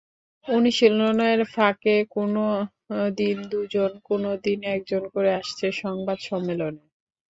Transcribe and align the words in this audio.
অনুশীলনের 0.45 1.39
ফাঁকে 1.53 1.95
কোনো 2.15 2.45
দিন 3.17 3.37
দুজন, 3.51 3.91
কোনো 4.03 4.29
দিন 4.43 4.59
একজন 4.75 5.03
করে 5.13 5.29
আসছেন 5.39 5.71
সংবাদ 5.83 6.17
সম্মেলনে। 6.29 6.83